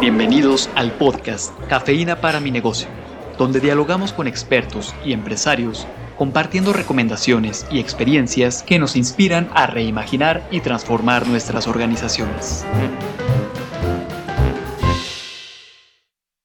Bienvenidos 0.00 0.70
al 0.76 0.92
podcast 0.92 1.52
Cafeína 1.68 2.20
para 2.20 2.38
mi 2.38 2.52
negocio, 2.52 2.86
donde 3.36 3.58
dialogamos 3.58 4.12
con 4.12 4.28
expertos 4.28 4.94
y 5.04 5.12
empresarios 5.12 5.88
compartiendo 6.16 6.72
recomendaciones 6.72 7.66
y 7.68 7.80
experiencias 7.80 8.62
que 8.62 8.78
nos 8.78 8.94
inspiran 8.94 9.50
a 9.54 9.66
reimaginar 9.66 10.46
y 10.52 10.60
transformar 10.60 11.26
nuestras 11.26 11.66
organizaciones. 11.66 12.64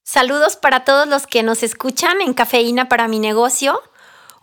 Saludos 0.03 0.55
para 0.55 0.83
todos 0.83 1.07
los 1.07 1.27
que 1.27 1.43
nos 1.43 1.61
escuchan 1.61 2.21
en 2.21 2.33
Cafeína 2.33 2.89
para 2.89 3.07
mi 3.07 3.19
negocio. 3.19 3.83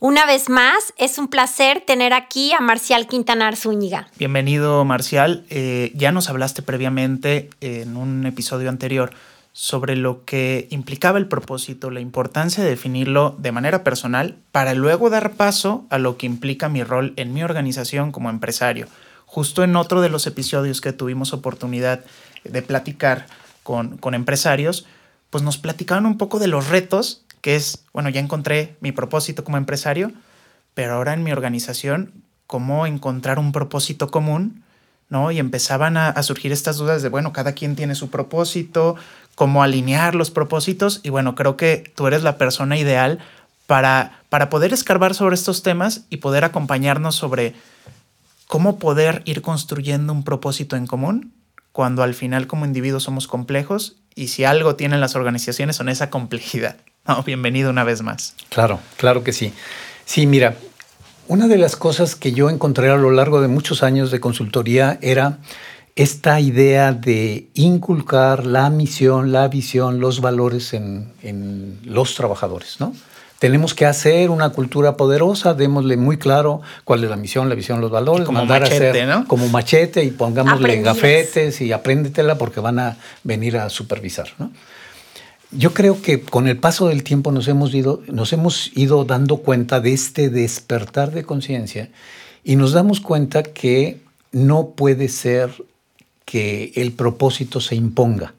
Una 0.03 0.25
vez 0.25 0.49
más, 0.49 0.95
es 0.97 1.19
un 1.19 1.29
placer 1.29 1.83
tener 1.87 2.15
aquí 2.15 2.55
a 2.55 2.61
Marcial 2.61 3.07
Quintanar 3.07 3.55
Zúñiga. 3.55 4.09
Bienvenido, 4.19 4.83
Marcial. 4.87 5.45
Eh, 5.51 5.93
ya 5.95 6.11
nos 6.11 6.31
hablaste 6.31 6.63
previamente 6.63 7.51
en 7.61 7.99
un 7.99 8.25
episodio 8.25 8.71
anterior 8.71 9.13
sobre 9.53 9.97
lo 9.97 10.25
que 10.25 10.69
implicaba 10.71 11.19
el 11.19 11.29
propósito, 11.29 11.91
la 11.91 12.01
importancia 12.01 12.65
de 12.65 12.71
definirlo 12.71 13.37
de 13.39 13.53
manera 13.53 13.85
personal 13.85 14.37
para 14.53 14.73
luego 14.73 15.11
dar 15.11 15.33
paso 15.33 15.85
a 15.91 15.99
lo 15.99 16.17
que 16.17 16.25
implica 16.25 16.71
mi 16.71 16.83
rol 16.83 17.13
en 17.17 17.35
mi 17.35 17.43
organización 17.43 18.11
como 18.11 18.31
empresario. 18.31 18.87
Justo 19.27 19.65
en 19.65 19.77
otro 19.77 20.01
de 20.01 20.09
los 20.09 20.27
episodios 20.27 20.81
que 20.81 20.95
tuvimos 20.95 21.35
oportunidad 21.35 22.01
de 22.45 22.63
platicar 22.63 23.27
con, 23.63 23.99
con 23.99 24.15
empresarios, 24.15 24.87
pues 25.29 25.45
nos 25.45 25.59
platicaban 25.59 26.07
un 26.07 26.17
poco 26.17 26.39
de 26.39 26.49
los 26.49 26.69
retos 26.69 27.23
que 27.41 27.57
es, 27.57 27.85
bueno, 27.93 28.09
ya 28.09 28.21
encontré 28.21 28.77
mi 28.81 28.93
propósito 28.93 29.45
como 29.45 29.57
empresario, 29.57 30.13
pero 30.75 30.95
ahora 30.95 31.15
en 31.15 31.23
mi 31.23 31.33
organización, 31.33 32.13
cómo 32.47 32.87
encontrar 32.87 33.39
un 33.39 33.53
propósito 33.53 34.11
común, 34.11 34.63
¿no? 35.09 35.31
Y 35.31 35.39
empezaban 35.39 35.97
a, 35.97 36.23
surgir 36.23 36.53
estas 36.53 36.77
dudas 36.77 37.03
de, 37.03 37.09
bueno, 37.09 37.33
cada 37.33 37.53
quien 37.53 37.77
tiene 37.77 37.95
su 37.95 38.11
propósito, 38.11 38.97
cómo 39.35 39.63
alinear 39.63 40.15
los 40.15 40.31
propósitos, 40.31 41.01
y 41.03 41.11
bueno, 41.11 41.35
creo 41.35 41.57
que 41.57 41.93
tú 41.97 42.07
eres 42.07 42.23
la 42.23 42.39
persona 42.39 42.79
ideal 42.79 43.19
para, 43.67 44.21
para 44.29 44.51
poder 44.51 44.73
escarbar 44.73 45.15
sobre 45.15 45.35
estos 45.35 45.63
temas 45.63 46.07
y 46.11 46.19
poder 46.19 46.45
acompañarnos 46.45 47.17
sobre 47.17 47.55
cómo 48.47 48.79
poder 48.79 49.23
ir 49.25 49.43
construyendo 49.43 50.13
un 50.13 50.25
propósito 50.25 50.77
en 50.77 50.87
común 50.87 51.33
cuando 51.73 52.03
al 52.03 52.15
final 52.15 52.49
como 52.49 52.65
individuos 52.65 53.05
somos 53.05 53.29
complejos 53.29 53.97
y 54.17 54.29
si 54.29 54.45
algo 54.45 54.75
tienen 54.75 55.01
las 55.01 55.15
organizaciones 55.15 55.77
son 55.77 55.89
esa 55.89 56.11
complejidad 56.11 56.77
bienvenido 57.25 57.71
una 57.71 57.85
vez 57.85 58.03
más. 58.03 58.35
Claro, 58.49 58.81
claro 58.97 59.23
que 59.25 59.33
sí. 59.33 59.53
Sí, 60.05 60.27
mira, 60.27 60.57
una 61.29 61.47
de 61.47 61.59
las 61.59 61.77
cosas 61.77 62.17
que 62.17 62.33
yo 62.33 62.51
encontré 62.51 62.91
a 62.91 62.97
lo 62.97 63.11
largo 63.11 63.41
de 63.41 63.49
muchos 63.49 63.83
años 63.83 64.11
de 64.11 64.21
consultoría 64.21 64.99
era 65.03 65.39
esta 65.97 66.41
idea 66.41 66.93
de 66.93 67.49
inculcar 67.55 68.47
la 68.47 68.71
misión, 68.71 69.33
la 69.33 69.49
visión, 69.49 70.01
los 70.01 70.21
valores 70.21 70.73
en, 70.73 71.13
en 71.23 71.79
los 71.85 72.15
trabajadores, 72.15 72.81
¿no? 72.81 72.93
Tenemos 73.41 73.73
que 73.73 73.87
hacer 73.87 74.29
una 74.29 74.51
cultura 74.51 74.99
poderosa, 74.99 75.55
démosle 75.55 75.97
muy 75.97 76.19
claro 76.19 76.61
cuál 76.85 77.03
es 77.05 77.09
la 77.09 77.17
misión, 77.17 77.49
la 77.49 77.55
visión, 77.55 77.81
los 77.81 77.91
valores, 77.91 78.27
como 78.27 78.45
machete, 78.45 79.07
¿no? 79.07 79.27
como 79.27 79.49
machete 79.49 80.05
y 80.05 80.11
pongámosle 80.11 80.83
gafetes 80.83 81.63
y 81.63 81.73
apréndetela 81.73 82.37
porque 82.37 82.61
van 82.61 82.79
a 82.79 82.99
venir 83.25 83.57
a 83.57 83.71
supervisar, 83.71 84.29
¿no? 84.39 84.51
Yo 85.53 85.75
creo 85.75 86.01
que 86.01 86.21
con 86.23 86.47
el 86.47 86.59
paso 86.59 86.89
del 86.89 87.03
tiempo 87.03 87.33
nos 87.33 87.49
hemos 87.49 87.75
ido, 87.75 88.03
nos 88.07 88.33
hemos 88.33 88.71
ido 88.77 89.05
dando 89.05 89.39
cuenta 89.39 89.81
de 89.81 89.93
este 89.93 90.31
despertar 90.31 91.11
de 91.11 91.25
conciencia 91.25 91.91
y 92.45 92.57
nos 92.57 92.73
damos 92.73 93.01
cuenta 93.01 93.43
que 93.43 94.01
no 94.31 94.71
puede 94.71 95.09
ser 95.09 95.65
que 96.25 96.73
el 96.77 96.93
propósito 96.93 97.61
se 97.61 97.75
imponga. 97.75 98.35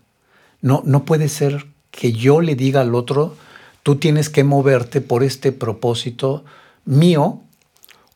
No, 0.61 0.83
no 0.85 1.03
puede 1.03 1.27
ser 1.27 1.65
que 1.91 2.13
yo 2.13 2.39
le 2.39 2.55
diga 2.55 2.79
al 2.79 2.95
otro, 2.95 3.35
tú 3.83 3.97
tienes 3.97 4.29
que 4.29 4.45
moverte 4.45 5.01
por 5.01 5.23
este 5.23 5.51
propósito 5.51 6.45
mío 6.85 7.41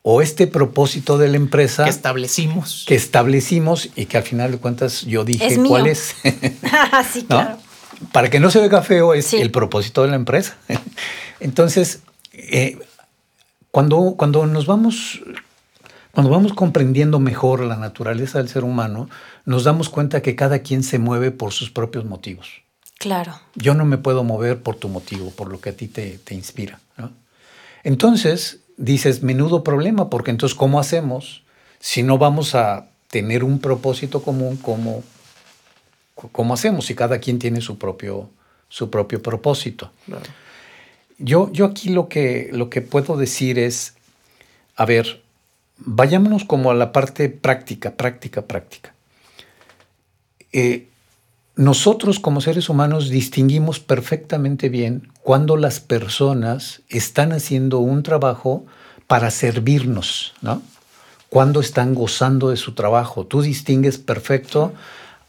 o 0.00 0.22
este 0.22 0.46
propósito 0.46 1.18
de 1.18 1.28
la 1.28 1.36
empresa 1.36 1.84
que 1.84 1.90
establecimos. 1.90 2.84
Que 2.86 2.94
establecimos 2.94 3.90
y 3.94 4.06
que 4.06 4.16
al 4.16 4.22
final 4.22 4.52
de 4.52 4.58
cuentas 4.58 5.02
yo 5.02 5.24
dije 5.24 5.58
cuál 5.66 5.86
es. 5.86 6.14
sí, 7.12 7.24
claro 7.24 7.65
para 8.12 8.30
que 8.30 8.40
no 8.40 8.50
se 8.50 8.66
vea 8.66 8.82
feo 8.82 9.14
es 9.14 9.32
el 9.32 9.50
propósito 9.50 10.02
de 10.02 10.08
la 10.08 10.16
empresa. 10.16 10.56
Entonces, 11.40 12.00
eh, 12.32 12.78
cuando, 13.70 14.14
cuando 14.16 14.46
nos 14.46 14.66
vamos 14.66 15.20
cuando 16.16 16.30
vamos 16.30 16.54
comprendiendo 16.54 17.20
mejor 17.20 17.60
la 17.60 17.76
naturaleza 17.76 18.38
del 18.38 18.48
ser 18.48 18.64
humano, 18.64 19.10
nos 19.44 19.64
damos 19.64 19.90
cuenta 19.90 20.22
que 20.22 20.34
cada 20.34 20.60
quien 20.60 20.82
se 20.82 20.98
mueve 20.98 21.30
por 21.30 21.52
sus 21.52 21.70
propios 21.70 22.06
motivos. 22.06 22.62
Claro. 22.98 23.38
Yo 23.54 23.74
no 23.74 23.84
me 23.84 23.98
puedo 23.98 24.24
mover 24.24 24.62
por 24.62 24.76
tu 24.76 24.88
motivo, 24.88 25.30
por 25.30 25.52
lo 25.52 25.60
que 25.60 25.68
a 25.68 25.76
ti 25.76 25.88
te, 25.88 26.16
te 26.16 26.34
inspira. 26.34 26.80
Entonces, 27.84 28.60
dices, 28.78 29.22
menudo 29.22 29.62
problema, 29.62 30.08
porque 30.08 30.30
entonces, 30.30 30.56
¿cómo 30.56 30.80
hacemos 30.80 31.42
si 31.80 32.02
no 32.02 32.16
vamos 32.16 32.54
a 32.54 32.86
tener 33.08 33.44
un 33.44 33.58
propósito 33.58 34.22
común 34.22 34.56
como 34.56 35.04
¿Cómo 36.16 36.54
hacemos 36.54 36.86
si 36.86 36.94
cada 36.94 37.18
quien 37.18 37.38
tiene 37.38 37.60
su 37.60 37.76
propio, 37.76 38.30
su 38.70 38.88
propio 38.88 39.22
propósito? 39.22 39.90
Yo, 41.18 41.52
yo 41.52 41.66
aquí 41.66 41.90
lo 41.90 42.08
que, 42.08 42.48
lo 42.52 42.70
que 42.70 42.80
puedo 42.80 43.18
decir 43.18 43.58
es, 43.58 43.94
a 44.76 44.86
ver, 44.86 45.22
vayámonos 45.76 46.44
como 46.44 46.70
a 46.70 46.74
la 46.74 46.90
parte 46.90 47.28
práctica, 47.28 47.96
práctica, 47.96 48.46
práctica. 48.46 48.94
Eh, 50.52 50.88
nosotros 51.54 52.18
como 52.18 52.40
seres 52.40 52.70
humanos 52.70 53.10
distinguimos 53.10 53.78
perfectamente 53.78 54.70
bien 54.70 55.08
cuando 55.22 55.58
las 55.58 55.80
personas 55.80 56.80
están 56.88 57.32
haciendo 57.32 57.78
un 57.78 58.02
trabajo 58.02 58.64
para 59.06 59.30
servirnos, 59.30 60.32
¿no? 60.40 60.62
Cuando 61.28 61.60
están 61.60 61.94
gozando 61.94 62.48
de 62.50 62.56
su 62.56 62.74
trabajo. 62.74 63.26
Tú 63.26 63.42
distingues 63.42 63.98
perfecto 63.98 64.72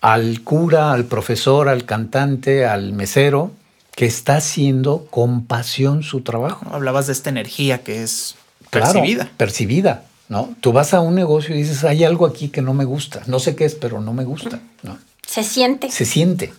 al 0.02 0.42
cura, 0.42 0.94
al 0.94 1.06
profesor, 1.06 1.70
al 1.70 1.86
cantante, 1.86 2.66
al 2.66 2.94
mesero, 2.94 3.52
que 3.96 4.06
está 4.06 4.38
haciendo 4.38 5.08
con 5.10 5.46
pasión 5.46 6.04
su 6.04 6.22
trabajo. 6.22 6.68
Hablabas 6.72 7.08
de 7.08 7.14
esta 7.14 7.30
energía 7.30 7.84
que 7.84 8.04
es 8.04 8.36
percibida. 8.70 9.32
percibida, 9.38 10.04
¿no? 10.30 10.56
Tú 10.62 10.72
vas 10.72 10.94
a 10.94 11.02
un 11.02 11.16
negocio 11.16 11.56
y 11.56 11.60
dices, 11.60 11.84
hay 11.84 12.04
algo 12.04 12.26
aquí 12.26 12.50
que 12.50 12.62
no 12.62 12.74
me 12.74 12.86
gusta. 12.86 13.24
No 13.26 13.40
sé 13.40 13.56
qué 13.56 13.66
es, 13.66 13.76
pero 13.76 14.00
no 14.00 14.14
me 14.14 14.24
gusta, 14.24 14.60
¿no? 14.84 14.98
Se 15.26 15.44
siente. 15.44 15.90
Se 15.92 16.06
siente. 16.06 16.54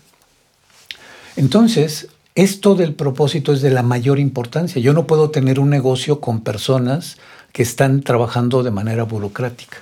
Entonces, 1.37 2.09
esto 2.34 2.75
del 2.75 2.94
propósito 2.94 3.53
es 3.53 3.62
de 3.62 3.70
la 3.70 3.82
mayor 3.82 4.19
importancia. 4.19 4.82
Yo 4.82 4.93
no 4.93 5.06
puedo 5.06 5.31
tener 5.31 5.60
un 5.60 5.70
negocio 5.70 6.20
con 6.20 6.41
personas 6.41 7.19
que 7.53 7.62
están 7.62 8.03
trabajando 8.03 8.62
de 8.62 8.70
manera 8.70 9.05
burocrática, 9.05 9.78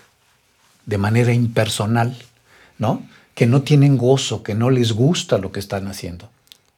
de 0.84 0.98
manera 0.98 1.32
impersonal, 1.32 2.16
¿no? 2.78 3.02
Que 3.36 3.46
no 3.46 3.60
tienen 3.62 3.98
gozo, 3.98 4.42
que 4.42 4.54
no 4.54 4.70
les 4.70 4.92
gusta 4.92 5.36
lo 5.36 5.52
que 5.52 5.60
están 5.60 5.86
haciendo, 5.88 6.30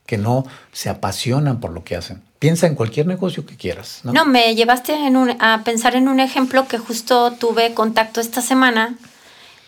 que 0.06 0.18
no 0.18 0.44
se 0.72 0.90
apasionan 0.90 1.60
por 1.60 1.70
lo 1.70 1.84
que 1.84 1.94
hacen. 1.94 2.20
Piensa 2.40 2.66
en 2.66 2.74
cualquier 2.74 3.06
negocio 3.06 3.46
que 3.46 3.56
quieras. 3.56 4.00
No, 4.02 4.24
me 4.24 4.56
llevaste 4.56 4.92
a 5.38 5.62
pensar 5.64 5.94
en 5.94 6.08
un 6.08 6.18
ejemplo 6.18 6.66
que 6.66 6.76
justo 6.76 7.32
tuve 7.34 7.74
contacto 7.74 8.20
esta 8.20 8.42
semana 8.42 8.98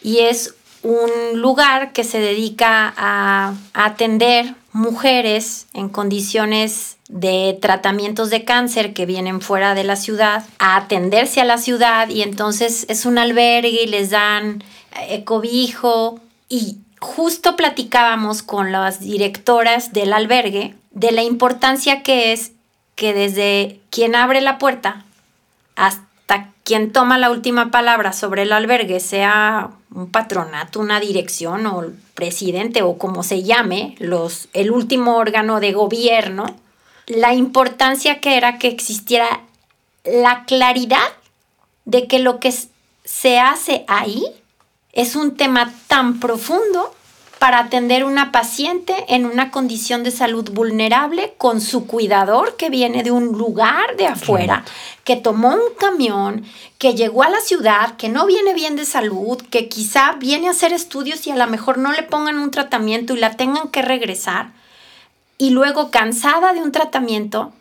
y 0.03 0.19
es 0.19 0.57
un 0.83 1.41
lugar 1.41 1.93
que 1.93 2.03
se 2.03 2.19
dedica 2.19 2.93
a, 2.97 3.55
atender 3.73 4.55
mujeres 4.73 5.67
en 5.75 5.89
condiciones 5.89 6.97
de 7.09 7.57
tratamientos 7.61 8.31
de 8.31 8.45
cáncer 8.45 8.95
que 8.95 9.07
vienen 9.07 9.41
fuera 9.41 9.75
de 9.75 9.85
la 9.85 9.95
ciudad 9.95 10.45
a 10.59 10.77
atenderse 10.77 11.41
a 11.41 11.45
la 11.45 11.59
ciudad 11.59 12.09
y 12.09 12.23
entonces 12.23 12.87
es 12.89 13.05
un 13.05 13.19
albergue 13.19 13.83
y 13.85 13.87
les 13.87 14.11
dan 14.11 14.65
ecobijo, 15.09 16.21
y 16.51 16.81
justo 17.01 17.57
platicábamos 17.57 18.43
con 18.43 18.73
las 18.73 19.01
directoras 19.01 19.95
del 19.95 20.13
albergue 20.13 20.75
de 20.91 21.13
la 21.13 21.23
importancia 21.23 22.03
que 22.03 22.33
es 22.33 22.53
que 22.97 23.15
desde 23.15 23.81
quien 23.89 24.15
abre 24.15 24.43
la 24.43 24.59
puerta 24.59 25.07
hasta 25.77 26.53
quien 26.65 26.93
toma 26.93 27.17
la 27.17 27.31
última 27.31 27.71
palabra 27.71 28.13
sobre 28.13 28.43
el 28.43 28.53
albergue, 28.53 29.01
sea 29.01 29.71
un 29.95 30.11
patronato, 30.11 30.81
una 30.81 31.01
dirección 31.01 31.67
o 31.67 31.83
el 31.83 31.95
presidente 32.15 32.83
o 32.83 32.99
como 32.99 33.23
se 33.23 33.43
llame, 33.43 33.95
los, 33.99 34.49
el 34.53 34.71
último 34.71 35.17
órgano 35.17 35.61
de 35.61 35.73
gobierno, 35.73 36.45
la 37.07 37.33
importancia 37.33 38.21
que 38.21 38.37
era 38.37 38.59
que 38.59 38.69
existiera 38.69 39.41
la 40.05 40.45
claridad 40.45 41.09
de 41.85 42.07
que 42.07 42.19
lo 42.19 42.41
que 42.41 42.53
se 43.05 43.39
hace 43.39 43.85
ahí 43.89 44.25
es 44.93 45.17
un 45.17 45.37
tema 45.37 45.73
tan 45.87 46.21
profundo 46.21 46.95
para 47.41 47.59
atender 47.59 48.05
una 48.05 48.33
paciente 48.33 48.95
en 49.09 49.25
una 49.25 49.51
condición 49.51 50.03
de 50.03 50.11
salud 50.11 50.51
vulnerable 50.51 51.33
con 51.39 51.63
su 51.63 51.87
cuidador 51.87 52.57
que 52.57 52.69
viene 52.69 53.03
de 53.03 53.13
un 53.13 53.29
lugar 53.29 53.97
de 53.97 54.07
afuera, 54.07 54.63
que 55.05 55.17
tomó 55.17 55.55
un 55.55 55.75
camión, 55.79 56.45
que 56.77 56.95
llegó 56.95 57.23
a 57.23 57.31
la 57.31 57.41
ciudad, 57.41 57.97
que 57.97 58.11
no 58.11 58.27
viene 58.27 58.53
bien 58.53 58.77
de 58.77 58.85
salud, 58.85 59.41
que 59.49 59.71
quizá 59.71 60.17
viene 60.19 60.49
a 60.49 60.51
hacer 60.51 60.75
estudios 60.75 61.27
y 61.27 61.31
a 61.31 61.37
lo 61.37 61.47
mejor 61.47 61.79
no 61.79 61.93
le 61.93 62.03
pongan 62.03 62.39
un 62.39 62.51
tratamiento 62.51 63.15
y 63.15 63.19
la 63.19 63.39
tengan 63.39 63.69
que 63.69 63.81
regresar. 63.81 64.53
Y 65.39 65.49
luego, 65.49 65.91
cansada 65.91 66.53
de 66.53 66.61
un 66.61 66.73
tratamiento, 66.73 67.55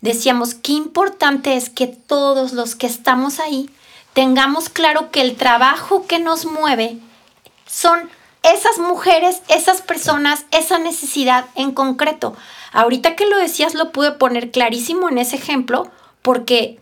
decíamos, 0.00 0.54
qué 0.54 0.74
importante 0.74 1.56
es 1.56 1.70
que 1.70 1.88
todos 1.88 2.52
los 2.52 2.76
que 2.76 2.86
estamos 2.86 3.40
ahí 3.40 3.68
tengamos 4.14 4.68
claro 4.68 5.10
que 5.10 5.20
el 5.20 5.36
trabajo 5.36 6.06
que 6.06 6.18
nos 6.18 6.46
mueve 6.46 6.98
son 7.66 8.08
esas 8.42 8.78
mujeres, 8.78 9.42
esas 9.48 9.82
personas, 9.82 10.46
esa 10.50 10.78
necesidad 10.78 11.46
en 11.54 11.72
concreto. 11.72 12.34
Ahorita 12.72 13.16
que 13.16 13.26
lo 13.26 13.36
decías 13.38 13.74
lo 13.74 13.92
pude 13.92 14.12
poner 14.12 14.50
clarísimo 14.50 15.08
en 15.08 15.18
ese 15.18 15.36
ejemplo 15.36 15.90
porque 16.22 16.78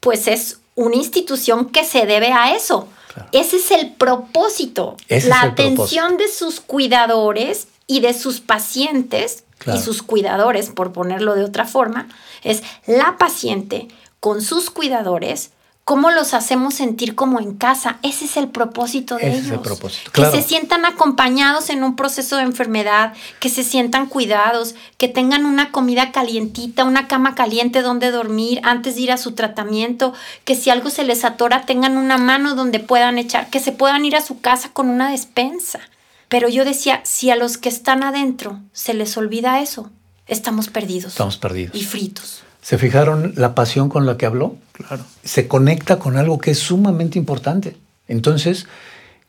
pues 0.00 0.26
es 0.26 0.60
una 0.74 0.96
institución 0.96 1.66
que 1.66 1.84
se 1.84 2.06
debe 2.06 2.32
a 2.32 2.54
eso. 2.56 2.88
Ese 3.32 3.56
es 3.56 3.70
el 3.70 3.92
propósito, 3.92 4.96
la 5.08 5.42
atención 5.42 6.16
de 6.16 6.28
sus 6.28 6.60
cuidadores 6.60 7.68
y 7.86 8.00
de 8.00 8.14
sus 8.14 8.40
pacientes 8.40 9.44
y 9.66 9.78
sus 9.78 10.02
cuidadores, 10.02 10.70
por 10.70 10.92
ponerlo 10.92 11.34
de 11.34 11.44
otra 11.44 11.66
forma, 11.66 12.08
es 12.42 12.62
la 12.86 13.18
paciente 13.18 13.88
con 14.18 14.40
sus 14.40 14.70
cuidadores 14.70 15.50
¿Cómo 15.84 16.12
los 16.12 16.32
hacemos 16.32 16.74
sentir 16.74 17.16
como 17.16 17.40
en 17.40 17.54
casa? 17.54 17.98
Ese 18.02 18.26
es 18.26 18.36
el 18.36 18.48
propósito 18.48 19.16
de 19.16 19.32
ellos. 19.32 19.46
Es 19.46 19.50
el 19.50 19.60
propósito. 19.60 20.12
Que 20.12 20.24
se 20.26 20.40
sientan 20.40 20.84
acompañados 20.84 21.70
en 21.70 21.82
un 21.82 21.96
proceso 21.96 22.36
de 22.36 22.44
enfermedad, 22.44 23.14
que 23.40 23.48
se 23.48 23.64
sientan 23.64 24.06
cuidados, 24.06 24.76
que 24.96 25.08
tengan 25.08 25.44
una 25.44 25.72
comida 25.72 26.12
calientita, 26.12 26.84
una 26.84 27.08
cama 27.08 27.34
caliente 27.34 27.82
donde 27.82 28.12
dormir 28.12 28.60
antes 28.62 28.94
de 28.94 29.00
ir 29.02 29.12
a 29.12 29.16
su 29.16 29.32
tratamiento, 29.32 30.14
que 30.44 30.54
si 30.54 30.70
algo 30.70 30.88
se 30.88 31.02
les 31.02 31.24
atora 31.24 31.66
tengan 31.66 31.96
una 31.96 32.16
mano 32.16 32.54
donde 32.54 32.78
puedan 32.78 33.18
echar, 33.18 33.50
que 33.50 33.58
se 33.58 33.72
puedan 33.72 34.04
ir 34.04 34.14
a 34.14 34.22
su 34.22 34.40
casa 34.40 34.70
con 34.72 34.88
una 34.88 35.10
despensa. 35.10 35.80
Pero 36.28 36.48
yo 36.48 36.64
decía, 36.64 37.00
si 37.04 37.30
a 37.30 37.36
los 37.36 37.58
que 37.58 37.68
están 37.68 38.04
adentro 38.04 38.60
se 38.72 38.94
les 38.94 39.16
olvida 39.16 39.60
eso, 39.60 39.90
estamos 40.28 40.68
perdidos. 40.68 41.12
Estamos 41.12 41.38
perdidos. 41.38 41.74
Y 41.74 41.82
fritos. 41.82 42.44
¿Se 42.62 42.78
fijaron 42.78 43.34
la 43.36 43.54
pasión 43.54 43.88
con 43.88 44.06
la 44.06 44.16
que 44.16 44.24
habló? 44.24 44.56
Claro. 44.72 45.04
Se 45.24 45.48
conecta 45.48 45.98
con 45.98 46.16
algo 46.16 46.38
que 46.38 46.52
es 46.52 46.58
sumamente 46.58 47.18
importante. 47.18 47.76
Entonces, 48.08 48.66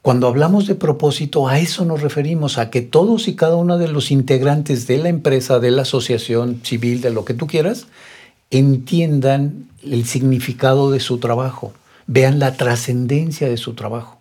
cuando 0.03 0.27
hablamos 0.27 0.67
de 0.67 0.75
propósito, 0.75 1.47
a 1.47 1.59
eso 1.59 1.83
nos 1.83 2.01
referimos, 2.01 2.57
a 2.57 2.69
que 2.69 2.81
todos 2.81 3.27
y 3.27 3.35
cada 3.35 3.55
uno 3.55 3.77
de 3.77 3.87
los 3.87 4.11
integrantes 4.11 4.85
de 4.85 4.97
la 4.97 5.09
empresa, 5.09 5.59
de 5.59 5.71
la 5.71 5.81
asociación 5.81 6.61
civil, 6.63 7.01
de 7.01 7.09
lo 7.09 7.25
que 7.25 7.33
tú 7.33 7.47
quieras, 7.47 7.87
entiendan 8.51 9.69
el 9.81 10.05
significado 10.05 10.91
de 10.91 10.99
su 10.99 11.17
trabajo, 11.17 11.73
vean 12.05 12.37
la 12.37 12.55
trascendencia 12.55 13.49
de 13.49 13.57
su 13.57 13.73
trabajo. 13.73 14.19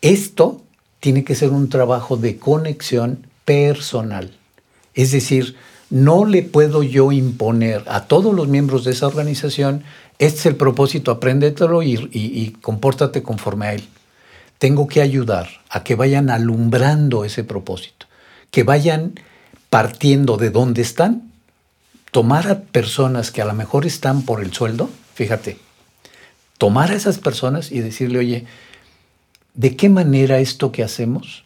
Esto 0.00 0.62
tiene 1.00 1.24
que 1.24 1.34
ser 1.34 1.50
un 1.50 1.68
trabajo 1.68 2.16
de 2.16 2.36
conexión 2.36 3.26
personal. 3.44 4.30
Es 4.94 5.10
decir, 5.10 5.56
no 5.90 6.24
le 6.24 6.42
puedo 6.42 6.82
yo 6.82 7.12
imponer 7.12 7.84
a 7.86 8.06
todos 8.06 8.34
los 8.34 8.48
miembros 8.48 8.84
de 8.84 8.92
esa 8.92 9.06
organización, 9.06 9.84
este 10.18 10.40
es 10.40 10.46
el 10.46 10.56
propósito, 10.56 11.10
apréndetelo 11.10 11.82
y, 11.82 12.08
y, 12.12 12.50
compórtate 12.60 13.22
conforme 13.22 13.66
a 13.66 13.74
él. 13.74 13.84
Tengo 14.58 14.86
que 14.86 15.02
ayudar 15.02 15.48
a 15.68 15.82
que 15.82 15.94
vayan 15.94 16.30
alumbrando 16.30 17.24
ese 17.24 17.44
propósito, 17.44 18.06
que 18.50 18.62
vayan 18.62 19.14
partiendo 19.70 20.36
de 20.36 20.50
dónde 20.50 20.82
están, 20.82 21.32
tomar 22.12 22.48
a 22.48 22.60
personas 22.60 23.32
que 23.32 23.42
a 23.42 23.44
lo 23.44 23.54
mejor 23.54 23.86
están 23.86 24.22
por 24.22 24.40
el 24.40 24.52
sueldo, 24.52 24.88
fíjate, 25.14 25.58
tomar 26.58 26.92
a 26.92 26.94
esas 26.94 27.18
personas 27.18 27.72
y 27.72 27.80
decirle, 27.80 28.20
oye, 28.20 28.46
¿de 29.54 29.76
qué 29.76 29.88
manera 29.88 30.38
esto 30.38 30.70
que 30.70 30.84
hacemos 30.84 31.44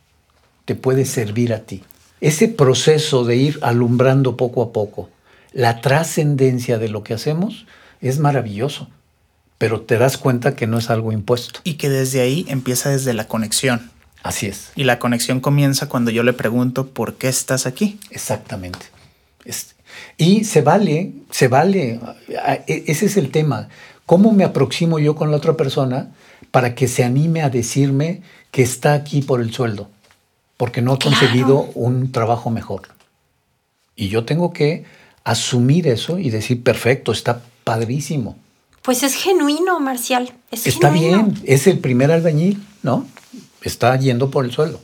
te 0.66 0.74
puede 0.74 1.06
servir 1.06 1.54
a 1.54 1.60
ti? 1.60 1.82
Ese 2.20 2.48
proceso 2.48 3.24
de 3.24 3.36
ir 3.36 3.58
alumbrando 3.62 4.36
poco 4.36 4.62
a 4.62 4.72
poco 4.72 5.08
la 5.52 5.80
trascendencia 5.80 6.78
de 6.78 6.88
lo 6.88 7.02
que 7.02 7.14
hacemos 7.14 7.66
es 8.00 8.18
maravilloso, 8.18 8.88
pero 9.56 9.80
te 9.80 9.98
das 9.98 10.18
cuenta 10.18 10.54
que 10.54 10.66
no 10.66 10.78
es 10.78 10.90
algo 10.90 11.12
impuesto. 11.12 11.60
Y 11.64 11.74
que 11.74 11.88
desde 11.88 12.20
ahí 12.20 12.44
empieza 12.48 12.90
desde 12.90 13.14
la 13.14 13.26
conexión. 13.26 13.90
Así 14.22 14.46
es. 14.46 14.70
Y 14.76 14.84
la 14.84 14.98
conexión 14.98 15.40
comienza 15.40 15.88
cuando 15.88 16.10
yo 16.10 16.22
le 16.22 16.32
pregunto 16.32 16.88
por 16.88 17.14
qué 17.14 17.28
estás 17.28 17.66
aquí. 17.66 17.98
Exactamente. 18.10 18.86
y 20.16 20.44
se 20.44 20.60
vale, 20.60 21.12
se 21.30 21.48
vale, 21.48 21.98
e, 22.66 22.84
ese 22.86 23.06
es 23.06 23.16
el 23.16 23.30
tema. 23.30 23.68
¿Cómo 24.06 24.32
me 24.32 24.44
aproximo 24.44 24.98
yo 24.98 25.16
con 25.16 25.30
la 25.30 25.38
otra 25.38 25.56
persona 25.56 26.10
para 26.50 26.74
que 26.74 26.88
se 26.88 27.04
anime 27.04 27.42
a 27.42 27.50
decirme 27.50 28.22
que 28.50 28.62
está 28.62 28.92
aquí 28.94 29.22
por 29.22 29.40
el 29.40 29.52
sueldo? 29.52 29.90
Porque 30.58 30.82
no 30.82 30.92
ha 30.92 30.98
conseguido 30.98 31.70
un 31.74 32.12
trabajo 32.12 32.50
mejor. 32.50 32.82
Y 33.96 34.08
yo 34.08 34.26
tengo 34.26 34.52
que 34.52 34.84
asumir 35.24 35.86
eso 35.86 36.18
y 36.18 36.28
decir, 36.28 36.62
perfecto, 36.62 37.12
está 37.12 37.40
padrísimo. 37.64 38.36
Pues 38.82 39.02
es 39.02 39.14
genuino, 39.14 39.80
Marcial. 39.80 40.32
está 40.50 40.90
bien, 40.90 41.34
es 41.44 41.66
el 41.66 41.78
primer 41.78 42.10
albañil, 42.10 42.62
¿no? 42.82 43.06
Está 43.62 43.96
yendo 43.96 44.30
por 44.30 44.44
el 44.44 44.52
suelo. 44.52 44.80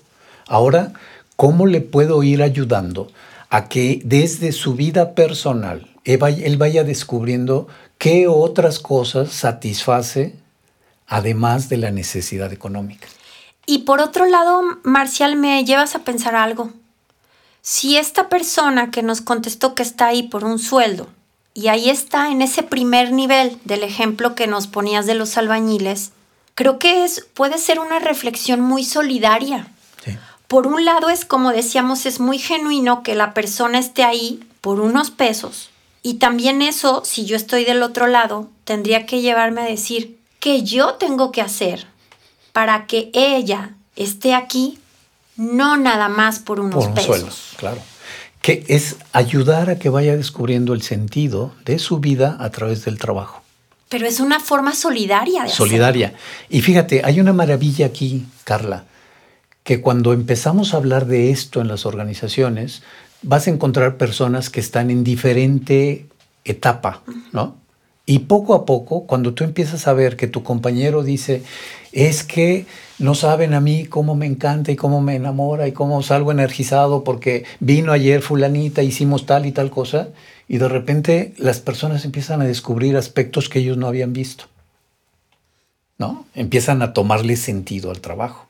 Ahora, 0.46 0.92
¿cómo 1.36 1.66
le 1.66 1.80
puedo 1.80 2.22
ir 2.22 2.42
ayudando 2.42 3.10
a 3.50 3.68
que 3.68 4.00
desde 4.04 4.52
su 4.52 4.74
vida 4.74 5.14
personal 5.14 5.88
él 6.04 6.56
vaya 6.56 6.84
descubriendo 6.84 7.66
qué 7.98 8.28
otras 8.28 8.78
cosas 8.78 9.32
satisface 9.32 10.34
además 11.06 11.68
de 11.68 11.78
la 11.78 11.90
necesidad 11.90 12.52
económica? 12.52 13.08
Y 13.66 13.78
por 13.78 14.00
otro 14.00 14.26
lado, 14.26 14.62
Marcial, 14.82 15.36
me 15.36 15.64
llevas 15.64 15.94
a 15.94 16.00
pensar 16.00 16.36
algo. 16.36 16.70
Si 17.62 17.96
esta 17.96 18.28
persona 18.28 18.90
que 18.90 19.02
nos 19.02 19.20
contestó 19.20 19.74
que 19.74 19.82
está 19.82 20.06
ahí 20.06 20.24
por 20.24 20.44
un 20.44 20.58
sueldo, 20.58 21.08
y 21.54 21.68
ahí 21.68 21.88
está 21.88 22.30
en 22.30 22.42
ese 22.42 22.62
primer 22.62 23.12
nivel 23.12 23.58
del 23.64 23.84
ejemplo 23.84 24.34
que 24.34 24.46
nos 24.46 24.66
ponías 24.66 25.06
de 25.06 25.14
los 25.14 25.38
albañiles, 25.38 26.10
creo 26.54 26.78
que 26.78 27.04
es, 27.04 27.26
puede 27.32 27.58
ser 27.58 27.78
una 27.78 28.00
reflexión 28.00 28.60
muy 28.60 28.84
solidaria. 28.84 29.68
Por 30.48 30.66
un 30.66 30.84
lado 30.84 31.08
es, 31.08 31.24
como 31.24 31.52
decíamos, 31.52 32.04
es 32.06 32.20
muy 32.20 32.38
genuino 32.38 33.02
que 33.02 33.14
la 33.14 33.32
persona 33.32 33.78
esté 33.78 34.04
ahí 34.04 34.44
por 34.60 34.80
unos 34.80 35.10
pesos. 35.10 35.70
Y 36.02 36.14
también 36.14 36.60
eso, 36.60 37.02
si 37.04 37.24
yo 37.24 37.34
estoy 37.34 37.64
del 37.64 37.82
otro 37.82 38.08
lado, 38.08 38.50
tendría 38.64 39.06
que 39.06 39.22
llevarme 39.22 39.62
a 39.62 39.66
decir 39.66 40.18
que 40.40 40.62
yo 40.62 40.94
tengo 40.94 41.32
que 41.32 41.40
hacer 41.40 41.86
para 42.54 42.86
que 42.86 43.10
ella 43.14 43.74
esté 43.96 44.32
aquí, 44.32 44.78
no 45.36 45.76
nada 45.76 46.08
más 46.08 46.38
por 46.38 46.60
unos 46.60 46.86
por 46.86 46.94
pesos. 46.94 47.54
claro. 47.56 47.82
Que 48.40 48.64
es 48.68 48.96
ayudar 49.12 49.70
a 49.70 49.78
que 49.78 49.88
vaya 49.88 50.16
descubriendo 50.16 50.72
el 50.72 50.82
sentido 50.82 51.52
de 51.64 51.80
su 51.80 51.98
vida 51.98 52.36
a 52.38 52.50
través 52.50 52.84
del 52.84 52.98
trabajo. 53.00 53.42
Pero 53.88 54.06
es 54.06 54.20
una 54.20 54.38
forma 54.38 54.72
solidaria 54.72 55.42
de 55.42 55.48
Solidaria. 55.48 56.14
Y 56.48 56.62
fíjate, 56.62 57.02
hay 57.04 57.20
una 57.20 57.32
maravilla 57.32 57.86
aquí, 57.86 58.24
Carla, 58.44 58.84
que 59.64 59.80
cuando 59.80 60.12
empezamos 60.12 60.74
a 60.74 60.76
hablar 60.76 61.06
de 61.06 61.32
esto 61.32 61.60
en 61.60 61.66
las 61.66 61.86
organizaciones, 61.86 62.82
vas 63.22 63.48
a 63.48 63.50
encontrar 63.50 63.96
personas 63.96 64.48
que 64.48 64.60
están 64.60 64.90
en 64.90 65.02
diferente 65.02 66.06
etapa, 66.44 67.02
¿no? 67.32 67.56
Y 68.06 68.20
poco 68.20 68.54
a 68.54 68.66
poco, 68.66 69.06
cuando 69.06 69.32
tú 69.32 69.44
empiezas 69.44 69.86
a 69.86 69.94
ver 69.94 70.16
que 70.16 70.26
tu 70.26 70.42
compañero 70.42 71.02
dice, 71.02 71.42
es 71.92 72.22
que 72.22 72.66
no 72.98 73.14
saben 73.14 73.54
a 73.54 73.60
mí 73.60 73.86
cómo 73.86 74.14
me 74.14 74.26
encanta 74.26 74.72
y 74.72 74.76
cómo 74.76 75.00
me 75.00 75.16
enamora 75.16 75.66
y 75.66 75.72
cómo 75.72 76.02
salgo 76.02 76.30
energizado 76.30 77.02
porque 77.02 77.44
vino 77.60 77.92
ayer 77.92 78.20
fulanita, 78.20 78.82
hicimos 78.82 79.24
tal 79.24 79.46
y 79.46 79.52
tal 79.52 79.70
cosa, 79.70 80.08
y 80.48 80.58
de 80.58 80.68
repente 80.68 81.32
las 81.38 81.60
personas 81.60 82.04
empiezan 82.04 82.42
a 82.42 82.44
descubrir 82.44 82.96
aspectos 82.96 83.48
que 83.48 83.60
ellos 83.60 83.78
no 83.78 83.86
habían 83.86 84.12
visto. 84.12 84.44
¿No? 85.96 86.26
Empiezan 86.34 86.82
a 86.82 86.92
tomarle 86.92 87.36
sentido 87.36 87.90
al 87.90 88.00
trabajo. 88.00 88.46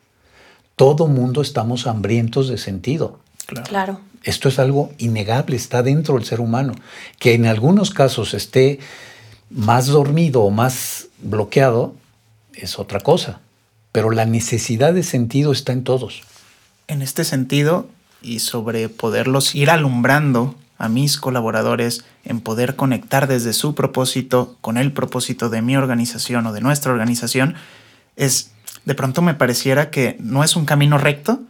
Todo 0.76 1.06
mundo 1.06 1.42
estamos 1.42 1.86
hambrientos 1.86 2.48
de 2.48 2.58
sentido. 2.58 3.20
claro. 3.64 4.00
Esto 4.24 4.48
es 4.48 4.58
algo 4.58 4.90
innegable, 4.96 5.54
está 5.54 5.82
dentro 5.82 6.14
del 6.14 6.24
ser 6.24 6.40
humano. 6.40 6.74
Que 7.18 7.34
en 7.34 7.44
algunos 7.44 7.90
casos 7.90 8.32
esté 8.32 8.80
más 9.54 9.86
dormido 9.86 10.42
o 10.42 10.50
más 10.50 11.08
bloqueado 11.22 11.94
es 12.54 12.78
otra 12.78 13.00
cosa, 13.00 13.40
pero 13.92 14.10
la 14.10 14.26
necesidad 14.26 14.92
de 14.92 15.02
sentido 15.02 15.52
está 15.52 15.72
en 15.72 15.84
todos. 15.84 16.22
En 16.88 17.02
este 17.02 17.24
sentido, 17.24 17.88
y 18.20 18.40
sobre 18.40 18.88
poderlos 18.88 19.54
ir 19.54 19.70
alumbrando 19.70 20.54
a 20.76 20.88
mis 20.88 21.18
colaboradores 21.18 22.04
en 22.24 22.40
poder 22.40 22.74
conectar 22.74 23.28
desde 23.28 23.52
su 23.52 23.74
propósito 23.74 24.56
con 24.60 24.76
el 24.76 24.92
propósito 24.92 25.48
de 25.48 25.62
mi 25.62 25.76
organización 25.76 26.46
o 26.46 26.52
de 26.52 26.60
nuestra 26.60 26.92
organización, 26.92 27.54
es 28.16 28.50
de 28.84 28.94
pronto 28.94 29.22
me 29.22 29.34
pareciera 29.34 29.90
que 29.90 30.16
no 30.20 30.44
es 30.44 30.56
un 30.56 30.66
camino 30.66 30.98
recto 30.98 31.40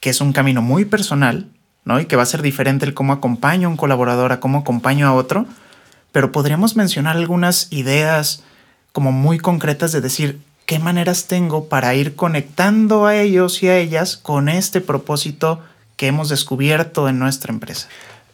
que 0.00 0.10
es 0.10 0.20
un 0.22 0.32
camino 0.32 0.62
muy 0.62 0.86
personal, 0.86 1.46
¿no? 1.84 2.00
Y 2.00 2.06
que 2.06 2.16
va 2.16 2.22
a 2.22 2.26
ser 2.26 2.40
diferente 2.40 2.86
el 2.86 2.94
cómo 2.94 3.12
acompaño 3.12 3.68
a 3.68 3.70
un 3.70 3.76
colaborador 3.76 4.32
a 4.32 4.40
cómo 4.40 4.60
acompaño 4.60 5.06
a 5.06 5.12
otro, 5.12 5.46
pero 6.12 6.32
podríamos 6.32 6.76
mencionar 6.76 7.16
algunas 7.16 7.68
ideas 7.70 8.42
como 8.92 9.12
muy 9.12 9.38
concretas 9.38 9.92
de 9.92 10.00
decir 10.00 10.40
qué 10.66 10.78
maneras 10.78 11.26
tengo 11.26 11.64
para 11.64 11.94
ir 11.94 12.14
conectando 12.14 13.06
a 13.06 13.16
ellos 13.16 13.62
y 13.62 13.68
a 13.68 13.78
ellas 13.78 14.16
con 14.16 14.48
este 14.48 14.80
propósito 14.80 15.60
que 15.96 16.06
hemos 16.06 16.28
descubierto 16.28 17.08
en 17.08 17.18
nuestra 17.18 17.52
empresa. 17.52 17.88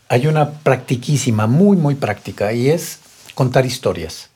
Hay 0.09 0.27
una 0.27 0.51
practiquísima, 0.51 1.47
muy, 1.47 1.77
muy 1.77 1.97
práctica, 1.97 2.53
y 2.53 2.71
es 2.71 3.01
contar 3.35 3.67
historias. 3.67 4.31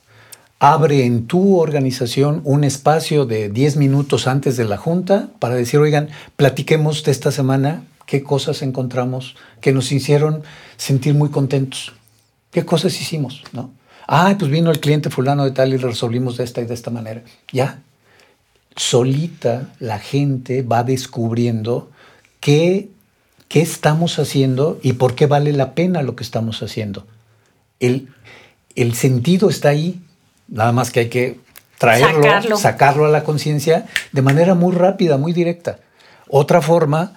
Abre 0.59 1.07
en 1.07 1.27
tu 1.27 1.59
organización 1.59 2.43
un 2.45 2.65
espacio 2.65 3.25
de 3.25 3.49
10 3.49 3.77
minutos 3.77 4.27
antes 4.27 4.57
de 4.57 4.65
la 4.65 4.77
junta 4.77 5.29
para 5.39 5.55
decir, 5.55 5.79
oigan, 5.79 6.09
platiquemos 6.37 7.05
de 7.05 7.13
esta 7.13 7.31
semana, 7.31 7.85
qué 8.05 8.23
cosas 8.23 8.63
encontramos 8.63 9.37
que 9.61 9.73
nos 9.73 9.93
hicieron 9.93 10.43
sentir 10.77 11.15
muy 11.15 11.31
contentos. 11.31 11.93
¿Qué 12.51 12.65
cosas 12.65 13.01
hicimos? 13.01 13.43
¿No? 13.53 13.71
Ah, 14.07 14.35
pues 14.39 14.51
vino 14.51 14.71
el 14.71 14.81
cliente 14.81 15.09
fulano 15.11 15.45
de 15.45 15.53
tal 15.53 15.73
y 15.73 15.77
resolvimos 15.77 16.37
de 16.37 16.45
esta 16.45 16.61
y 16.61 16.65
de 16.67 16.75
esta 16.75 16.91
manera. 16.91 17.23
Ya, 17.53 17.81
solita 18.75 19.69
la 19.79 19.99
gente 19.99 20.63
va 20.63 20.83
descubriendo 20.83 21.91
qué, 22.41 22.89
qué 23.49 23.61
estamos 23.61 24.19
haciendo 24.19 24.81
y 24.83 24.95
por 24.95 25.15
qué 25.15 25.27
vale 25.27 25.53
la 25.53 25.75
pena 25.75 26.03
lo 26.03 26.17
que 26.17 26.25
estamos 26.25 26.63
haciendo. 26.63 27.07
El, 27.79 28.09
el 28.75 28.95
sentido 28.95 29.49
está 29.49 29.69
ahí, 29.69 30.01
nada 30.49 30.73
más 30.73 30.91
que 30.91 31.01
hay 31.01 31.09
que 31.09 31.39
traerlo, 31.79 32.23
sacarlo, 32.23 32.57
sacarlo 32.57 33.05
a 33.07 33.11
la 33.11 33.23
conciencia 33.23 33.87
de 34.11 34.23
manera 34.23 34.55
muy 34.55 34.75
rápida, 34.75 35.19
muy 35.19 35.33
directa. 35.33 35.79
Otra 36.29 36.61
forma 36.61 37.15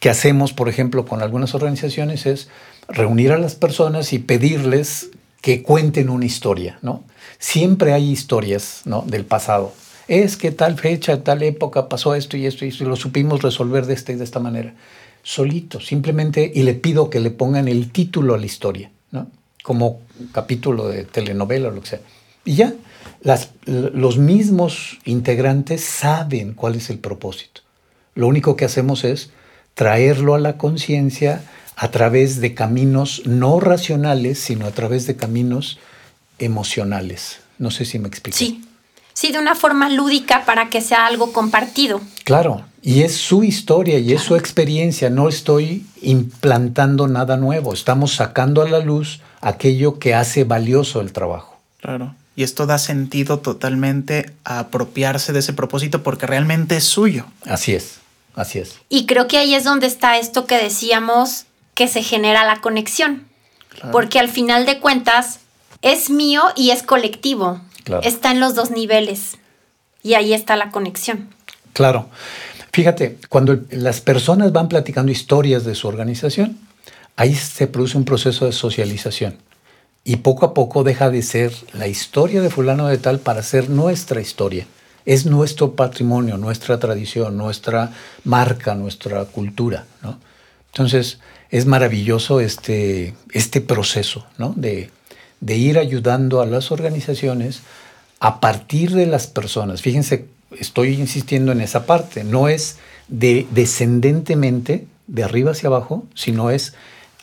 que 0.00 0.10
hacemos, 0.10 0.52
por 0.52 0.68
ejemplo, 0.68 1.06
con 1.06 1.22
algunas 1.22 1.54
organizaciones 1.54 2.26
es 2.26 2.48
reunir 2.88 3.32
a 3.32 3.38
las 3.38 3.54
personas 3.54 4.12
y 4.12 4.18
pedirles 4.18 5.10
que 5.40 5.62
cuenten 5.62 6.08
una 6.08 6.24
historia, 6.24 6.78
¿no? 6.82 7.04
Siempre 7.38 7.92
hay 7.92 8.10
historias, 8.10 8.82
¿no? 8.84 9.02
Del 9.06 9.24
pasado. 9.24 9.72
Es 10.08 10.36
que 10.36 10.50
tal 10.50 10.78
fecha, 10.78 11.22
tal 11.22 11.42
época 11.42 11.88
pasó 11.88 12.14
esto 12.14 12.36
y 12.36 12.46
esto 12.46 12.64
y 12.64 12.68
esto 12.68 12.84
y 12.84 12.86
lo 12.86 12.96
supimos 12.96 13.42
resolver 13.42 13.86
de 13.86 13.94
esta 13.94 14.12
y 14.12 14.16
de 14.16 14.24
esta 14.24 14.40
manera. 14.40 14.74
Solito, 15.22 15.80
simplemente, 15.80 16.50
y 16.54 16.62
le 16.62 16.74
pido 16.74 17.08
que 17.08 17.20
le 17.20 17.30
pongan 17.30 17.68
el 17.68 17.90
título 17.90 18.34
a 18.34 18.38
la 18.38 18.46
historia, 18.46 18.90
¿no? 19.10 19.26
Como 19.62 20.00
capítulo 20.32 20.88
de 20.88 21.04
telenovela 21.04 21.68
o 21.68 21.70
lo 21.70 21.80
que 21.80 21.88
sea. 21.88 22.00
Y 22.44 22.56
ya, 22.56 22.74
las, 23.22 23.50
los 23.64 24.18
mismos 24.18 24.98
integrantes 25.06 25.82
saben 25.82 26.52
cuál 26.52 26.74
es 26.74 26.90
el 26.90 26.98
propósito. 26.98 27.62
Lo 28.14 28.28
único 28.28 28.56
que 28.56 28.66
hacemos 28.66 29.04
es 29.04 29.30
traerlo 29.74 30.34
a 30.34 30.38
la 30.38 30.56
conciencia 30.56 31.42
a 31.76 31.90
través 31.90 32.40
de 32.40 32.54
caminos 32.54 33.22
no 33.26 33.60
racionales, 33.60 34.38
sino 34.38 34.66
a 34.66 34.70
través 34.70 35.06
de 35.06 35.16
caminos 35.16 35.78
emocionales. 36.38 37.40
No 37.58 37.70
sé 37.70 37.84
si 37.84 37.98
me 37.98 38.08
explico. 38.08 38.36
Sí, 38.36 38.64
sí, 39.12 39.32
de 39.32 39.38
una 39.38 39.54
forma 39.54 39.88
lúdica 39.88 40.44
para 40.44 40.70
que 40.70 40.80
sea 40.80 41.06
algo 41.06 41.32
compartido. 41.32 42.00
Claro, 42.24 42.64
y 42.82 43.02
es 43.02 43.16
su 43.16 43.44
historia 43.44 43.98
y 43.98 44.12
es 44.12 44.22
su 44.22 44.36
experiencia, 44.36 45.10
no 45.10 45.28
estoy 45.28 45.86
implantando 46.02 47.08
nada 47.08 47.36
nuevo, 47.36 47.72
estamos 47.72 48.14
sacando 48.14 48.62
a 48.62 48.68
la 48.68 48.80
luz 48.80 49.20
aquello 49.40 49.98
que 49.98 50.14
hace 50.14 50.44
valioso 50.44 51.00
el 51.00 51.12
trabajo. 51.12 51.58
Claro. 51.80 52.14
Y 52.36 52.42
esto 52.42 52.66
da 52.66 52.78
sentido 52.78 53.38
totalmente 53.38 54.32
a 54.44 54.58
apropiarse 54.58 55.32
de 55.32 55.38
ese 55.38 55.52
propósito 55.52 56.02
porque 56.02 56.26
realmente 56.26 56.76
es 56.76 56.84
suyo. 56.84 57.26
Así 57.46 57.74
es, 57.74 58.00
así 58.34 58.58
es. 58.58 58.78
Y 58.88 59.06
creo 59.06 59.26
que 59.28 59.38
ahí 59.38 59.54
es 59.54 59.64
donde 59.64 59.86
está 59.86 60.18
esto 60.18 60.46
que 60.46 60.56
decíamos 60.56 61.46
que 61.74 61.88
se 61.88 62.02
genera 62.02 62.44
la 62.44 62.60
conexión. 62.60 63.26
Porque 63.90 64.18
al 64.18 64.28
final 64.28 64.66
de 64.66 64.78
cuentas 64.78 65.40
es 65.82 66.08
mío 66.08 66.42
y 66.56 66.70
es 66.70 66.82
colectivo. 66.82 67.60
Está 68.02 68.30
en 68.30 68.40
los 68.40 68.54
dos 68.54 68.70
niveles. 68.70 69.38
Y 70.02 70.14
ahí 70.14 70.32
está 70.32 70.56
la 70.56 70.70
conexión. 70.70 71.28
Claro. 71.72 72.08
Fíjate, 72.72 73.18
cuando 73.28 73.60
las 73.70 74.00
personas 74.00 74.52
van 74.52 74.68
platicando 74.68 75.12
historias 75.12 75.64
de 75.64 75.74
su 75.74 75.86
organización, 75.86 76.58
ahí 77.16 77.34
se 77.34 77.66
produce 77.66 77.96
un 77.96 78.04
proceso 78.04 78.46
de 78.46 78.52
socialización. 78.52 79.38
Y 80.04 80.16
poco 80.16 80.46
a 80.46 80.54
poco 80.54 80.84
deja 80.84 81.10
de 81.10 81.22
ser 81.22 81.52
la 81.72 81.88
historia 81.88 82.42
de 82.42 82.50
fulano 82.50 82.88
de 82.88 82.98
tal 82.98 83.18
para 83.18 83.42
ser 83.42 83.70
nuestra 83.70 84.20
historia. 84.20 84.66
Es 85.06 85.26
nuestro 85.26 85.74
patrimonio, 85.74 86.38
nuestra 86.38 86.78
tradición, 86.78 87.36
nuestra 87.36 87.92
marca, 88.24 88.74
nuestra 88.74 89.24
cultura. 89.26 89.84
Entonces, 90.72 91.18
es 91.50 91.66
maravilloso 91.66 92.40
este, 92.40 93.14
este 93.32 93.60
proceso 93.60 94.26
de, 94.56 94.90
de 95.40 95.56
ir 95.56 95.78
ayudando 95.78 96.40
a 96.40 96.46
las 96.46 96.72
organizaciones 96.72 97.62
a 98.18 98.40
partir 98.40 98.92
de 98.92 99.06
las 99.06 99.26
personas. 99.26 99.82
Fíjense, 99.82 100.26
estoy 100.58 100.94
insistiendo 100.94 101.52
en 101.52 101.60
esa 101.60 101.86
parte. 101.86 102.24
No 102.24 102.48
es 102.48 102.78
de 103.08 103.46
descendentemente, 103.50 104.86
de 105.06 105.22
arriba 105.22 105.52
hacia 105.52 105.68
abajo, 105.68 106.04
sino 106.14 106.50
es 106.50 106.74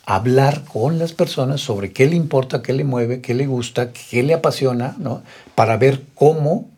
hablar 0.04 0.64
con 0.64 0.98
las 0.98 1.12
personas 1.12 1.60
sobre 1.60 1.92
qué 1.92 2.06
le 2.06 2.16
importa, 2.16 2.62
qué 2.62 2.72
le 2.72 2.84
mueve, 2.84 3.20
qué 3.20 3.34
le 3.34 3.46
gusta, 3.46 3.92
qué 3.92 4.22
le 4.22 4.34
apasiona, 4.34 4.96
¿no? 4.98 5.22
para 5.54 5.76
ver 5.76 6.02
cómo 6.14 6.68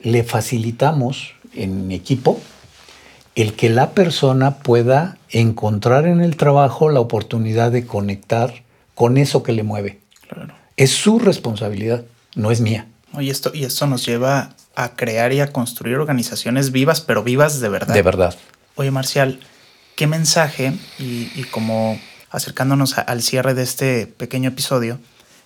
le 0.00 0.24
facilitamos 0.24 1.34
en 1.54 1.90
equipo 1.90 2.40
el 3.34 3.54
que 3.54 3.68
la 3.68 3.90
persona 3.90 4.58
pueda 4.58 5.16
encontrar 5.30 6.06
en 6.06 6.20
el 6.20 6.36
trabajo 6.36 6.90
la 6.90 7.00
oportunidad 7.00 7.70
de 7.70 7.86
conectar 7.86 8.62
con 8.94 9.16
eso 9.16 9.42
que 9.42 9.52
le 9.52 9.62
mueve. 9.62 10.00
Es 10.76 10.90
su 10.90 11.18
responsabilidad, 11.18 12.04
no 12.34 12.50
es 12.50 12.60
mía. 12.60 12.86
Y 13.18 13.30
esto, 13.30 13.52
y 13.54 13.64
esto 13.64 13.86
nos 13.86 14.04
lleva 14.04 14.54
a 14.74 14.96
crear 14.96 15.32
y 15.32 15.40
a 15.40 15.52
construir 15.52 15.96
organizaciones 15.96 16.72
vivas, 16.72 17.00
pero 17.00 17.22
vivas 17.22 17.60
de 17.60 17.68
verdad. 17.68 17.94
De 17.94 18.02
verdad. 18.02 18.36
Oye, 18.74 18.90
Marcial, 18.90 19.40
¿qué 19.96 20.06
mensaje 20.06 20.72
y, 20.98 21.30
y 21.34 21.44
como 21.50 21.98
acercándonos 22.30 22.98
al 22.98 23.22
cierre 23.22 23.54
de 23.54 23.62
este 23.62 24.06
pequeño 24.06 24.50
episodio, 24.50 24.98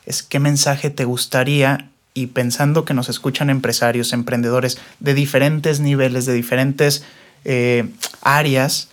es 0.07 0.23
qué 0.23 0.41
mensaje 0.41 0.91
te 0.91 1.05
gustaría 1.05 1.91
y 2.15 2.29
pensando 2.29 2.85
que 2.85 2.95
nos 2.95 3.09
escuchan 3.09 3.51
empresarios, 3.51 4.13
emprendedores 4.13 4.79
de 5.01 5.15
diferentes 5.15 5.81
niveles, 5.81 6.27
de 6.27 6.35
diferentes 6.35 7.05
eh, 7.45 7.89
áreas, 8.23 8.89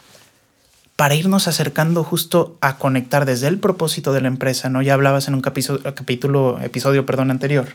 para 0.96 1.16
irnos 1.16 1.48
acercando 1.48 2.04
justo 2.04 2.58
a 2.60 2.78
conectar 2.78 3.26
desde 3.26 3.48
el 3.48 3.58
propósito 3.58 4.12
de 4.12 4.20
la 4.20 4.28
empresa, 4.28 4.70
¿no? 4.70 4.82
Ya 4.82 4.96
hablabas 4.96 5.30
en 5.30 5.34
un 5.34 5.42
capítulo, 5.42 6.60
episodio, 6.62 7.06
perdón, 7.06 7.32
anterior, 7.32 7.68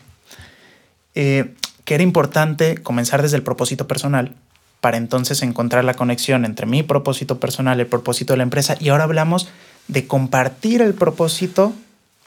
eh, 1.15 1.55
que 1.85 1.95
era 1.95 2.03
importante 2.03 2.77
comenzar 2.77 3.23
desde 3.23 3.37
el 3.37 3.43
propósito 3.43 3.87
personal 3.87 4.35
para 4.79 4.97
entonces 4.97 5.41
encontrar 5.41 5.83
la 5.83 5.95
conexión 5.95 6.45
entre 6.45 6.67
mi 6.67 6.83
propósito 6.83 7.39
personal, 7.39 7.79
el 7.79 7.87
propósito 7.87 8.33
de 8.33 8.37
la 8.37 8.43
empresa, 8.43 8.77
y 8.79 8.89
ahora 8.89 9.05
hablamos 9.05 9.47
de 9.87 10.05
compartir 10.05 10.83
el 10.83 10.93
propósito 10.93 11.73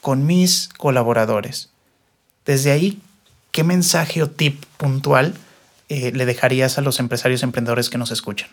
con 0.00 0.26
mis 0.26 0.68
colaboradores. 0.76 1.70
Desde 2.44 2.72
ahí, 2.72 3.00
¿qué 3.52 3.64
mensaje 3.64 4.22
o 4.22 4.30
tip 4.30 4.64
puntual 4.76 5.34
eh, 5.88 6.12
le 6.12 6.26
dejarías 6.26 6.78
a 6.78 6.80
los 6.82 7.00
empresarios 7.00 7.42
emprendedores 7.42 7.90
que 7.90 7.98
nos 7.98 8.10
escuchan? 8.10 8.48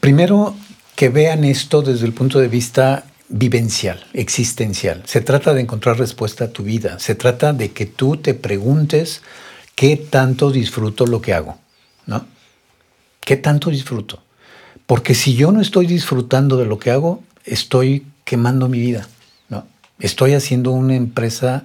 Primero, 0.00 0.54
que 0.94 1.08
vean 1.08 1.44
esto 1.44 1.82
desde 1.82 2.06
el 2.06 2.12
punto 2.12 2.38
de 2.38 2.48
vista 2.48 3.04
vivencial, 3.28 4.04
existencial. 4.12 5.02
Se 5.06 5.20
trata 5.20 5.52
de 5.52 5.60
encontrar 5.60 5.98
respuesta 5.98 6.44
a 6.44 6.48
tu 6.48 6.62
vida. 6.62 6.98
Se 6.98 7.14
trata 7.14 7.52
de 7.52 7.72
que 7.72 7.86
tú 7.86 8.16
te 8.16 8.34
preguntes 8.34 9.22
qué 9.74 9.96
tanto 9.96 10.50
disfruto 10.50 11.06
lo 11.06 11.20
que 11.20 11.34
hago, 11.34 11.58
¿no? 12.06 12.26
¿Qué 13.20 13.36
tanto 13.36 13.70
disfruto? 13.70 14.22
Porque 14.86 15.14
si 15.14 15.34
yo 15.34 15.50
no 15.50 15.60
estoy 15.60 15.86
disfrutando 15.86 16.56
de 16.56 16.66
lo 16.66 16.78
que 16.78 16.92
hago, 16.92 17.22
estoy 17.44 18.06
quemando 18.24 18.68
mi 18.68 18.78
vida, 18.78 19.08
¿no? 19.48 19.66
Estoy 19.98 20.34
haciendo 20.34 20.70
una 20.70 20.94
empresa 20.94 21.64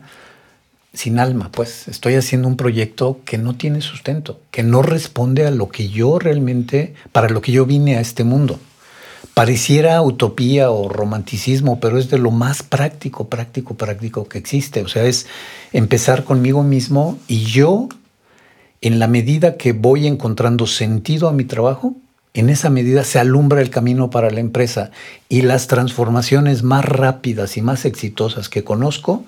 sin 0.93 1.19
alma, 1.19 1.49
pues 1.51 1.87
estoy 1.87 2.15
haciendo 2.15 2.47
un 2.47 2.57
proyecto 2.57 3.19
que 3.23 3.37
no 3.37 3.55
tiene 3.55 3.81
sustento, 3.81 4.41
que 4.51 4.63
no 4.63 4.81
responde 4.81 5.45
a 5.45 5.51
lo 5.51 5.69
que 5.69 5.89
yo 5.89 6.19
realmente, 6.19 6.93
para 7.11 7.29
lo 7.29 7.41
que 7.41 7.53
yo 7.53 7.65
vine 7.65 7.97
a 7.97 8.01
este 8.01 8.23
mundo. 8.23 8.59
Pareciera 9.33 10.01
utopía 10.01 10.71
o 10.71 10.89
romanticismo, 10.89 11.79
pero 11.79 11.97
es 11.97 12.09
de 12.09 12.17
lo 12.17 12.31
más 12.31 12.63
práctico, 12.63 13.29
práctico, 13.29 13.75
práctico 13.75 14.27
que 14.27 14.37
existe. 14.37 14.81
O 14.81 14.89
sea, 14.89 15.05
es 15.05 15.27
empezar 15.71 16.25
conmigo 16.25 16.63
mismo 16.63 17.17
y 17.27 17.45
yo, 17.45 17.87
en 18.81 18.99
la 18.99 19.07
medida 19.07 19.55
que 19.55 19.71
voy 19.71 20.07
encontrando 20.07 20.67
sentido 20.67 21.29
a 21.29 21.33
mi 21.33 21.45
trabajo, 21.45 21.95
en 22.33 22.49
esa 22.49 22.69
medida 22.69 23.05
se 23.05 23.19
alumbra 23.19 23.61
el 23.61 23.69
camino 23.69 24.09
para 24.09 24.31
la 24.31 24.39
empresa 24.41 24.91
y 25.29 25.43
las 25.43 25.67
transformaciones 25.67 26.63
más 26.63 26.83
rápidas 26.83 27.55
y 27.55 27.61
más 27.61 27.85
exitosas 27.85 28.49
que 28.49 28.63
conozco 28.63 29.25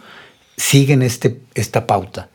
siguen 0.57 1.01
este, 1.01 1.39
esta 1.55 1.87
pauta. 1.87 2.29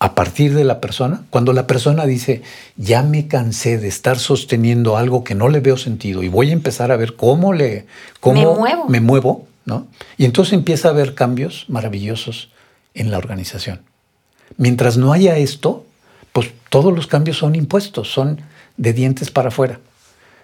a 0.00 0.14
partir 0.14 0.54
de 0.54 0.62
la 0.62 0.80
persona, 0.80 1.24
cuando 1.28 1.52
la 1.52 1.66
persona 1.66 2.06
dice, 2.06 2.42
ya 2.76 3.02
me 3.02 3.26
cansé 3.26 3.78
de 3.78 3.88
estar 3.88 4.16
sosteniendo 4.20 4.96
algo 4.96 5.24
que 5.24 5.34
no 5.34 5.48
le 5.48 5.58
veo 5.58 5.76
sentido 5.76 6.22
y 6.22 6.28
voy 6.28 6.50
a 6.50 6.52
empezar 6.52 6.92
a 6.92 6.96
ver 6.96 7.16
cómo 7.16 7.52
le 7.52 7.86
cómo 8.20 8.40
Me 8.40 8.46
muevo. 8.60 8.88
me 8.88 9.00
muevo, 9.00 9.48
¿no? 9.64 9.88
Y 10.16 10.24
entonces 10.24 10.52
empieza 10.54 10.86
a 10.86 10.90
haber 10.92 11.16
cambios 11.16 11.64
maravillosos 11.68 12.50
en 12.94 13.10
la 13.10 13.18
organización. 13.18 13.80
Mientras 14.56 14.96
no 14.98 15.12
haya 15.12 15.36
esto, 15.36 15.84
pues 16.32 16.52
todos 16.70 16.94
los 16.94 17.08
cambios 17.08 17.38
son 17.38 17.56
impuestos, 17.56 18.08
son 18.08 18.40
de 18.76 18.92
dientes 18.92 19.32
para 19.32 19.48
afuera. 19.48 19.80